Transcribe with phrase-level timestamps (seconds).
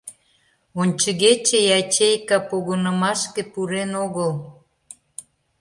[0.81, 4.31] Ончыгече ячейка погынымашке пурен огыл.